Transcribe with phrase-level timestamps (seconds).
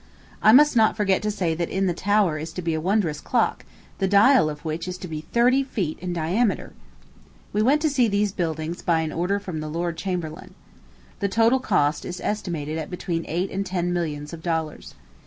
[0.41, 3.21] I must not forget to say that in the tower is to be a wondrous
[3.21, 3.65] clock,
[3.99, 6.73] the dial of which is to be thirty feet in diameter!
[7.53, 10.55] We went to see these buildings by an order from the lord chamberlain.
[11.19, 14.95] The total cost is estimated at between eight and ten millions of dollars.